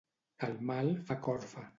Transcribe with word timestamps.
El 0.47 0.55
mal 0.69 0.89
fa 1.11 1.19
corfa. 1.27 1.67